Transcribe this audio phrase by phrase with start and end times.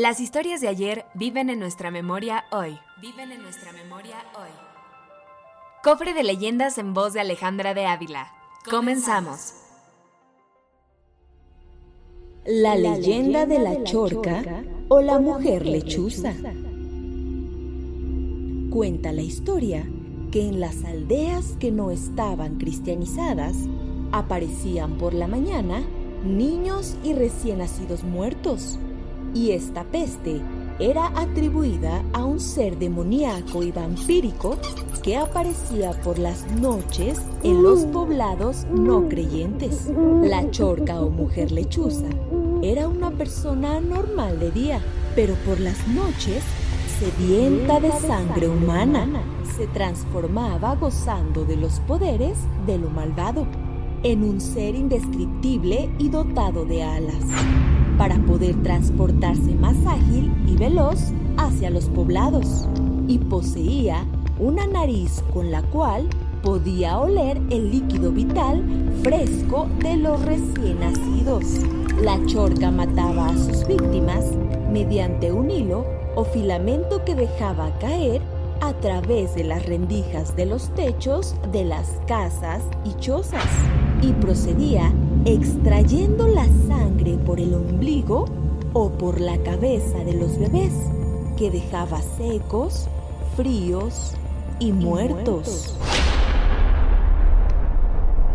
[0.00, 2.78] Las historias de ayer viven en nuestra memoria hoy.
[3.02, 4.48] Viven en nuestra memoria hoy.
[5.84, 8.32] Cofre de leyendas en voz de Alejandra de Ávila.
[8.70, 9.52] Comenzamos.
[12.46, 16.32] La leyenda de la chorca o la mujer lechuza.
[18.70, 19.86] Cuenta la historia
[20.32, 23.54] que en las aldeas que no estaban cristianizadas
[24.12, 25.82] aparecían por la mañana
[26.24, 28.78] niños y recién nacidos muertos,
[29.34, 30.40] y esta peste
[30.78, 34.56] era atribuida a un ser demoníaco y vampírico
[35.02, 39.90] que aparecía por las noches en los poblados no creyentes.
[40.22, 42.08] La chorca o mujer lechuza
[42.62, 44.80] era una persona normal de día,
[45.14, 46.42] pero por las noches
[46.98, 49.06] sedienta de sangre humana,
[49.56, 53.46] se transformaba gozando de los poderes de lo malvado
[54.02, 61.12] en un ser indescriptible y dotado de alas para poder transportarse más ágil y veloz
[61.36, 62.66] hacia los poblados,
[63.06, 64.06] y poseía
[64.38, 66.08] una nariz con la cual
[66.42, 68.64] podía oler el líquido vital
[69.02, 71.44] fresco de los recién nacidos.
[72.00, 74.24] La chorca mataba a sus víctimas
[74.72, 78.22] mediante un hilo o filamento que dejaba caer
[78.62, 83.44] a través de las rendijas de los techos de las casas y chozas
[84.00, 84.90] y procedía
[85.24, 88.24] extrayendo la sangre por el ombligo
[88.72, 90.72] o por la cabeza de los bebés,
[91.36, 92.88] que dejaba secos,
[93.36, 94.14] fríos
[94.58, 95.76] y muertos.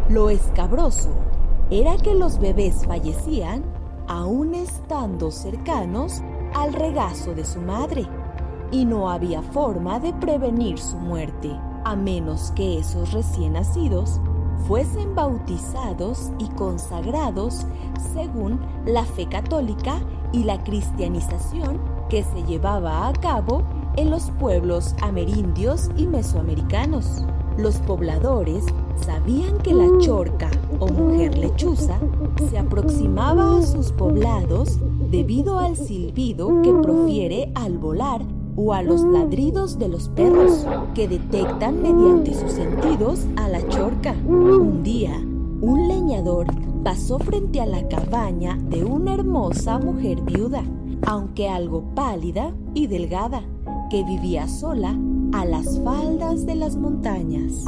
[0.10, 1.10] Lo escabroso
[1.72, 3.64] era que los bebés fallecían
[4.08, 6.22] aún estando cercanos
[6.54, 8.06] al regazo de su madre
[8.72, 11.50] y no había forma de prevenir su muerte,
[11.84, 14.20] a menos que esos recién nacidos
[14.68, 17.66] fuesen bautizados y consagrados
[18.14, 20.00] según la fe católica
[20.32, 21.80] y la cristianización
[22.10, 23.64] que se llevaba a cabo
[23.96, 27.24] en los pueblos amerindios y mesoamericanos.
[27.58, 28.66] Los pobladores
[28.98, 30.50] sabían que la chorca
[30.80, 31.98] o mujer lechuza
[32.50, 34.78] se aproximaba a sus poblados
[35.10, 38.22] debido al silbido que profiere al volar
[38.56, 44.16] o a los ladridos de los perros que detectan mediante sus sentidos a la chorca.
[44.28, 45.16] Un día,
[45.62, 46.48] un leñador
[46.84, 50.64] pasó frente a la cabaña de una hermosa mujer viuda,
[51.06, 53.44] aunque algo pálida y delgada,
[53.90, 54.98] que vivía sola
[55.34, 57.66] a las faldas de las montañas.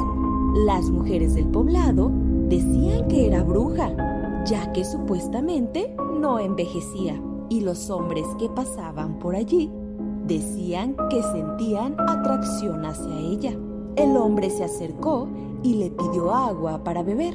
[0.66, 2.12] Las mujeres del poblado
[2.48, 9.36] decían que era bruja, ya que supuestamente no envejecía, y los hombres que pasaban por
[9.36, 9.70] allí
[10.28, 13.52] decían que sentían atracción hacia ella.
[13.96, 15.28] El hombre se acercó
[15.64, 17.34] y le pidió agua para beber,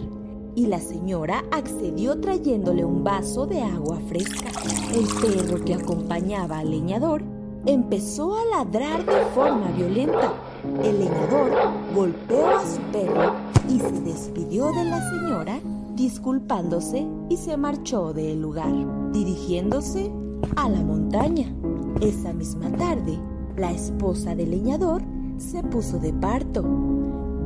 [0.54, 4.50] y la señora accedió trayéndole un vaso de agua fresca.
[4.94, 7.22] El perro que acompañaba al leñador
[7.66, 10.34] empezó a ladrar de forma violenta.
[10.82, 11.52] El leñador
[11.94, 13.32] golpeó a su perro
[13.68, 15.60] y se despidió de la señora,
[15.94, 18.72] disculpándose y se marchó del lugar,
[19.12, 20.12] dirigiéndose
[20.56, 21.52] a la montaña.
[22.00, 23.18] Esa misma tarde,
[23.56, 25.02] la esposa del leñador
[25.38, 26.64] se puso de parto,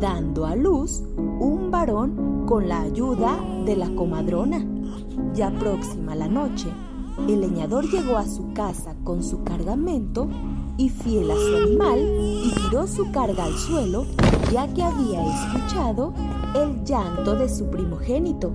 [0.01, 4.65] dando a luz un varón con la ayuda de la comadrona.
[5.35, 6.69] Ya próxima la noche,
[7.29, 10.29] el leñador llegó a su casa con su cargamento
[10.77, 14.05] y fiel a su animal y tiró su carga al suelo
[14.53, 16.13] ya que había escuchado
[16.55, 18.53] el llanto de su primogénito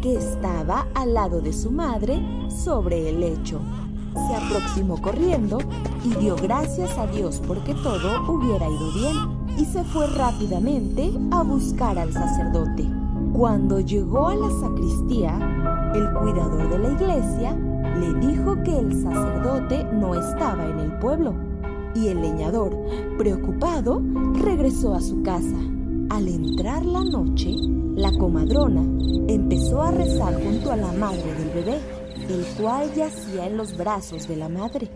[0.00, 3.60] que estaba al lado de su madre sobre el lecho
[4.14, 5.58] se aproximó corriendo
[6.04, 11.42] y dio gracias a Dios porque todo hubiera ido bien y se fue rápidamente a
[11.42, 12.88] buscar al sacerdote.
[13.32, 17.56] Cuando llegó a la sacristía, el cuidador de la iglesia
[17.98, 21.34] le dijo que el sacerdote no estaba en el pueblo
[21.94, 22.76] y el leñador,
[23.18, 24.02] preocupado,
[24.34, 25.56] regresó a su casa.
[26.10, 27.54] Al entrar la noche,
[27.94, 28.82] la comadrona
[29.28, 31.93] empezó a rezar junto a la madre del bebé
[32.28, 34.88] el cual yacía en los brazos de la madre.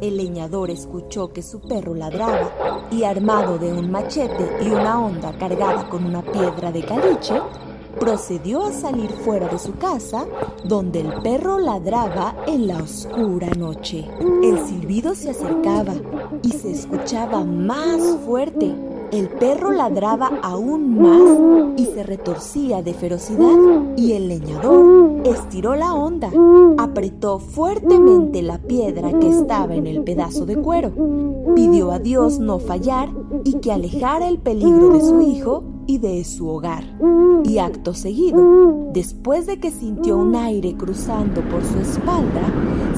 [0.00, 5.32] El leñador escuchó que su perro ladraba y armado de un machete y una honda
[5.38, 7.40] cargada con una piedra de caliche,
[8.00, 10.26] procedió a salir fuera de su casa,
[10.64, 14.08] donde el perro ladraba en la oscura noche.
[14.42, 15.94] El silbido se acercaba
[16.42, 18.91] y se escuchaba más fuerte.
[19.12, 25.92] El perro ladraba aún más y se retorcía de ferocidad y el leñador estiró la
[25.92, 26.30] onda,
[26.78, 30.92] apretó fuertemente la piedra que estaba en el pedazo de cuero,
[31.54, 33.10] pidió a Dios no fallar
[33.44, 36.84] y que alejara el peligro de su hijo y de su hogar.
[37.44, 42.50] Y acto seguido, después de que sintió un aire cruzando por su espalda,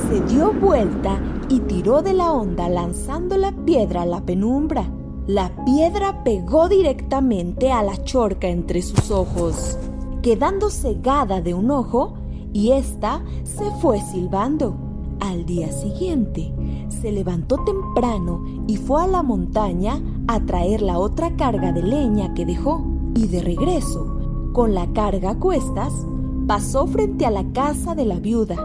[0.09, 1.19] se dio vuelta
[1.49, 4.89] y tiró de la onda lanzando la piedra a la penumbra.
[5.27, 9.79] La piedra pegó directamente a la chorca entre sus ojos,
[10.21, 12.13] quedando cegada de un ojo,
[12.53, 14.77] y ésta se fue silbando.
[15.21, 16.53] Al día siguiente,
[16.89, 19.99] se levantó temprano y fue a la montaña
[20.29, 22.85] a traer la otra carga de leña que dejó.
[23.15, 24.19] Y de regreso,
[24.53, 25.95] con la carga a cuestas,
[26.47, 28.57] pasó frente a la casa de la viuda,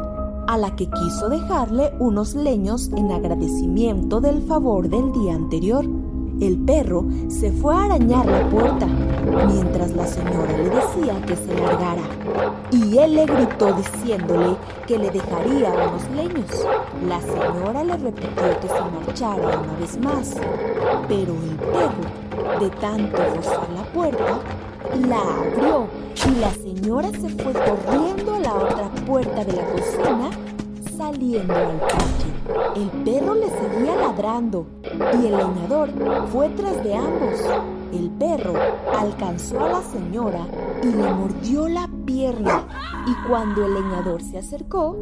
[0.46, 5.99] a la que quiso dejarle unos leños en agradecimiento del favor del día anterior.
[6.40, 11.54] El perro se fue a arañar la puerta, mientras la señora le decía que se
[11.54, 12.02] largara.
[12.72, 14.56] Y él le gritó diciéndole
[14.88, 16.66] que le dejaría unos leños.
[17.10, 20.36] La señora le repitió que se marchara una vez más,
[21.10, 24.40] pero el perro, de tanto forzar la puerta,
[25.10, 25.88] la abrió
[26.26, 30.30] y la señora se fue corriendo a la otra puerta de la cocina,
[30.98, 32.82] saliendo al patio.
[32.82, 35.90] El perro le seguía ladrando y el leñador
[36.28, 37.40] fue tras de ambos.
[37.94, 38.54] El perro
[38.98, 40.46] alcanzó a la señora
[40.84, 42.68] y le mordió la pierna
[43.08, 44.96] y cuando el leñador se acercó,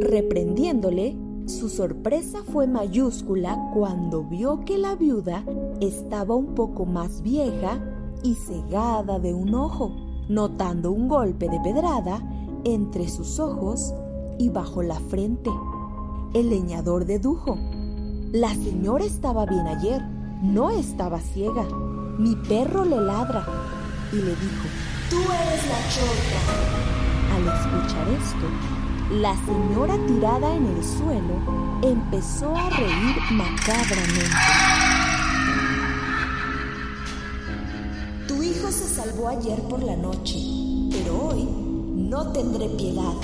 [0.00, 1.16] reprendiéndole,
[1.46, 5.44] su sorpresa fue mayúscula cuando vio que la viuda
[5.80, 7.78] estaba un poco más vieja
[8.22, 9.94] y cegada de un ojo,
[10.28, 12.20] notando un golpe de pedrada
[12.64, 13.94] entre sus ojos
[14.38, 15.50] y bajo la frente.
[16.32, 17.58] El leñador dedujo.
[18.34, 20.02] La señora estaba bien ayer,
[20.42, 21.62] no estaba ciega.
[22.18, 23.46] Mi perro le ladra.
[24.12, 24.66] Y le dijo,
[25.08, 26.40] tú eres la chorca.
[27.32, 28.46] Al escuchar esto,
[29.20, 34.24] la señora tirada en el suelo empezó a reír macabramente.
[38.26, 40.40] Tu hijo se salvó ayer por la noche,
[40.90, 41.48] pero hoy
[41.94, 43.14] no tendré piedad.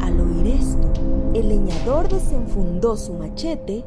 [0.00, 1.07] Al oír esto,
[1.38, 3.84] el leñador desenfundó su machete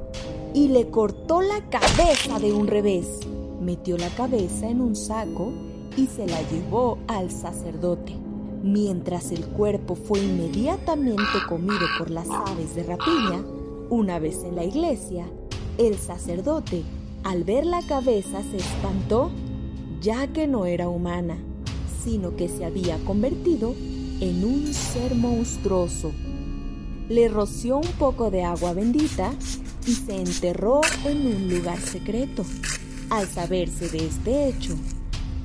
[0.54, 3.20] y le cortó la cabeza de un revés.
[3.60, 5.52] Metió la cabeza en un saco
[5.98, 8.16] y se la llevó al sacerdote.
[8.64, 13.44] Mientras el cuerpo fue inmediatamente comido por las aves de rapiña,
[13.90, 15.26] una vez en la iglesia,
[15.78, 16.84] el sacerdote,
[17.24, 19.30] al ver la cabeza, se espantó,
[20.00, 21.38] ya que no era humana,
[22.02, 23.74] sino que se había convertido
[24.22, 26.12] en un ser monstruoso
[27.12, 29.34] le roció un poco de agua bendita
[29.86, 32.46] y se enterró en un lugar secreto.
[33.10, 34.76] Al saberse de este hecho,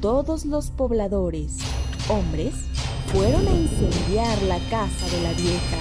[0.00, 1.56] todos los pobladores,
[2.08, 2.54] hombres,
[3.12, 5.76] fueron a incendiar la casa de la vieja,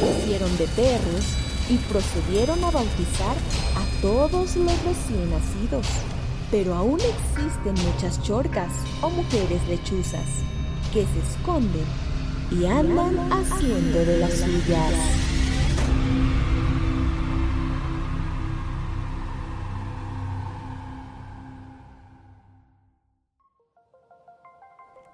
[0.00, 1.24] se hicieron de perros
[1.68, 3.36] y procedieron a bautizar
[3.76, 5.86] a todos los recién nacidos.
[6.50, 8.72] Pero aún existen muchas chorcas
[9.02, 10.26] o mujeres lechuzas
[10.90, 12.11] que se esconden
[12.58, 14.92] y andan haciendo de las suyas.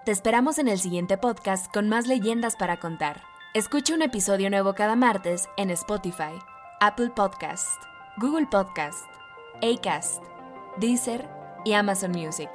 [0.05, 3.21] Te esperamos en el siguiente podcast con más leyendas para contar.
[3.53, 6.39] Escucha un episodio nuevo cada martes en Spotify,
[6.81, 7.81] Apple Podcast,
[8.17, 9.05] Google Podcast,
[9.61, 10.23] Acast,
[10.77, 11.29] Deezer
[11.63, 12.49] y Amazon Music.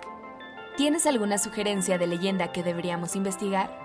[0.77, 3.84] ¿Tienes alguna sugerencia de leyenda que deberíamos investigar?